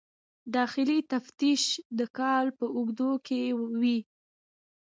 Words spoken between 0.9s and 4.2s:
تفتیش د کال په اوږدو کې وي.